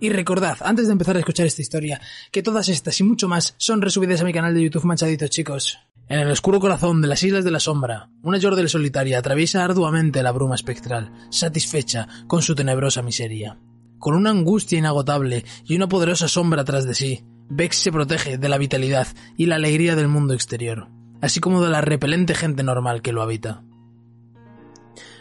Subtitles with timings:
[0.00, 2.00] Y recordad, antes de empezar a escuchar esta historia,
[2.30, 5.78] que todas estas y mucho más son resubidas a mi canal de YouTube Manchaditos, chicos.
[6.08, 10.22] En el oscuro corazón de las Islas de la Sombra, una Jordel solitaria atraviesa arduamente
[10.22, 13.58] la bruma espectral, satisfecha con su tenebrosa miseria.
[13.98, 18.48] Con una angustia inagotable y una poderosa sombra tras de sí, Vex se protege de
[18.48, 20.88] la vitalidad y la alegría del mundo exterior,
[21.20, 23.64] así como de la repelente gente normal que lo habita.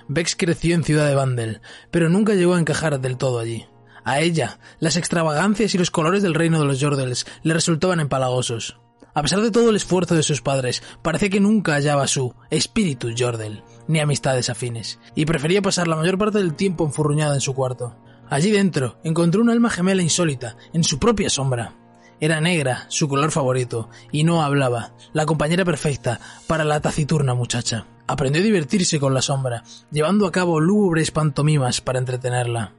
[0.07, 3.65] Vex creció en Ciudad de Vandel, pero nunca llegó a encajar del todo allí.
[4.07, 8.79] A ella, las extravagancias y los colores del reino de los Jordels le resultaban empalagosos.
[9.13, 13.09] A pesar de todo el esfuerzo de sus padres, parece que nunca hallaba su espíritu
[13.17, 17.53] Jordel, ni amistades afines, y prefería pasar la mayor parte del tiempo enfurruñada en su
[17.53, 17.97] cuarto.
[18.29, 21.75] Allí dentro encontró un alma gemela insólita, en su propia sombra.
[22.21, 27.87] Era negra, su color favorito, y no hablaba, la compañera perfecta para la taciturna muchacha.
[28.07, 32.76] Aprendió a divertirse con la sombra, llevando a cabo lúgubres pantomimas para entretenerla.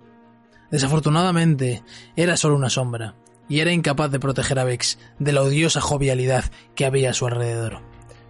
[0.70, 1.82] Desafortunadamente,
[2.16, 3.14] era solo una sombra,
[3.48, 6.44] y era incapaz de proteger a Vex de la odiosa jovialidad
[6.74, 7.80] que había a su alrededor.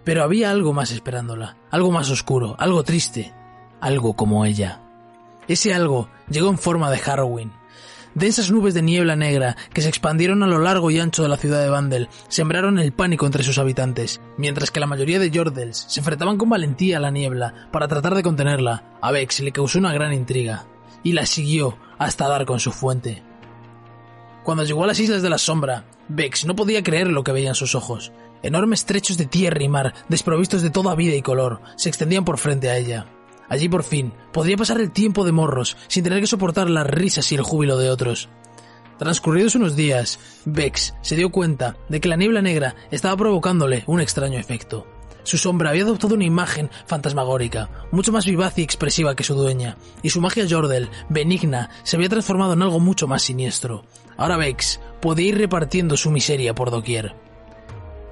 [0.04, 3.34] Pero había algo más esperándola, algo más oscuro, algo triste,
[3.80, 4.80] algo como ella.
[5.48, 7.52] Ese algo llegó en forma de Harrowing.
[8.14, 11.36] Densas nubes de niebla negra que se expandieron a lo largo y ancho de la
[11.36, 15.86] ciudad de Vandel sembraron el pánico entre sus habitantes, mientras que la mayoría de Jordels
[15.88, 18.98] se enfrentaban con valentía a la niebla para tratar de contenerla.
[19.00, 20.66] A Vex le causó una gran intriga,
[21.02, 23.22] y la siguió hasta dar con su fuente.
[24.44, 27.54] Cuando llegó a las Islas de la Sombra, Vex no podía creer lo que veían
[27.54, 28.12] sus ojos.
[28.42, 32.38] Enormes trechos de tierra y mar, desprovistos de toda vida y color, se extendían por
[32.38, 33.06] frente a ella.
[33.48, 37.30] Allí por fin podría pasar el tiempo de morros sin tener que soportar las risas
[37.32, 38.28] y el júbilo de otros.
[38.98, 44.00] Transcurridos unos días, Vex se dio cuenta de que la niebla negra estaba provocándole un
[44.00, 44.86] extraño efecto.
[45.28, 49.76] Su sombra había adoptado una imagen fantasmagórica, mucho más vivaz y expresiva que su dueña,
[50.02, 53.84] y su magia Jordel, benigna, se había transformado en algo mucho más siniestro.
[54.16, 57.14] Ahora Vex podía ir repartiendo su miseria por doquier.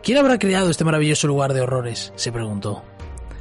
[0.02, 2.12] ¿Quién habrá creado este maravilloso lugar de horrores?
[2.16, 2.82] se preguntó.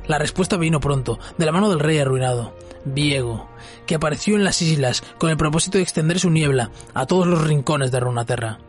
[0.07, 2.55] La respuesta vino pronto, de la mano del rey arruinado,
[2.85, 3.49] Viego,
[3.85, 7.45] que apareció en las islas con el propósito de extender su niebla a todos los
[7.45, 8.59] rincones de Runaterra.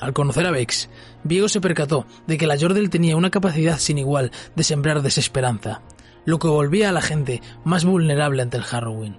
[0.00, 0.90] Al conocer a Vex,
[1.24, 5.82] Viego se percató de que la Jordel tenía una capacidad sin igual de sembrar desesperanza,
[6.24, 9.16] lo que volvía a la gente más vulnerable ante el Harrowing.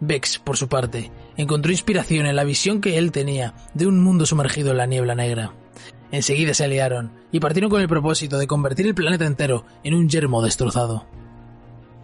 [0.00, 4.26] Vex, por su parte, encontró inspiración en la visión que él tenía de un mundo
[4.26, 5.52] sumergido en la niebla negra.
[6.10, 10.08] Enseguida se aliaron y partieron con el propósito de convertir el planeta entero en un
[10.08, 11.06] yermo destrozado.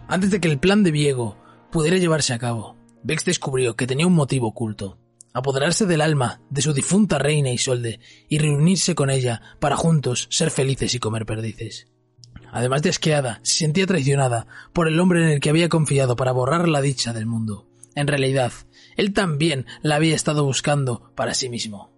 [0.07, 1.37] Antes de que el plan de Viego
[1.71, 4.97] pudiera llevarse a cabo, Vex descubrió que tenía un motivo oculto
[5.33, 10.51] apoderarse del alma de su difunta reina Isolde y reunirse con ella para juntos ser
[10.51, 11.87] felices y comer perdices.
[12.51, 16.33] Además de asqueada, se sentía traicionada por el hombre en el que había confiado para
[16.33, 17.67] borrar la dicha del mundo.
[17.95, 18.51] En realidad,
[18.97, 21.91] él también la había estado buscando para sí mismo.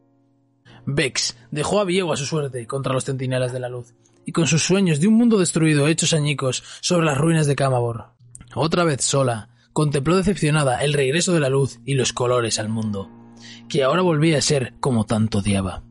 [0.85, 3.95] Vex dejó a Viego a su suerte contra los centinelas de la luz,
[4.25, 8.13] y con sus sueños de un mundo destruido hechos añicos sobre las ruinas de Camabor.
[8.55, 13.22] Otra vez sola, contempló decepcionada el regreso de la luz y los colores al mundo
[13.67, 15.83] que ahora volvía a ser como tanto odiaba.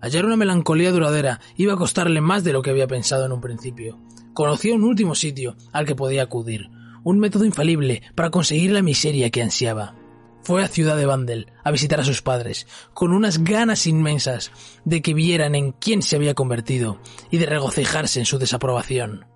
[0.00, 3.40] Hallar una melancolía duradera iba a costarle más de lo que había pensado en un
[3.40, 3.98] principio.
[4.32, 6.70] Conocía un último sitio al que podía acudir,
[7.04, 9.94] un método infalible para conseguir la miseria que ansiaba.
[10.42, 14.50] Fue a Ciudad de Vandel a visitar a sus padres, con unas ganas inmensas
[14.86, 16.98] de que vieran en quién se había convertido
[17.30, 19.26] y de regocijarse en su desaprobación.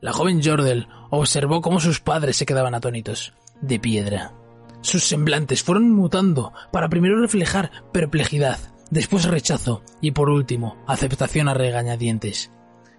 [0.00, 4.34] La joven Jordel observó cómo sus padres se quedaban atónitos, de piedra.
[4.82, 8.58] Sus semblantes fueron mutando para primero reflejar perplejidad,
[8.90, 12.50] después rechazo y por último aceptación a regañadientes.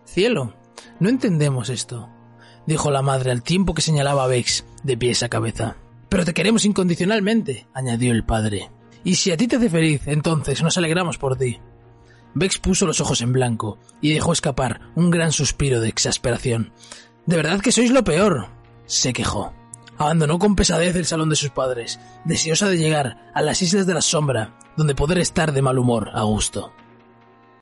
[0.05, 0.55] Cielo,
[0.99, 2.09] no entendemos esto,
[2.67, 5.77] dijo la madre al tiempo que señalaba a Vex de pies a cabeza.
[6.09, 8.69] Pero te queremos incondicionalmente, añadió el padre.
[9.03, 11.59] Y si a ti te hace feliz, entonces nos alegramos por ti.
[12.33, 16.73] Vex puso los ojos en blanco y dejó escapar un gran suspiro de exasperación.
[17.25, 18.49] De verdad que sois lo peor,
[18.85, 19.53] se quejó.
[20.01, 23.93] Abandonó con pesadez el salón de sus padres, deseosa de llegar a las Islas de
[23.93, 26.73] la Sombra, donde poder estar de mal humor a gusto.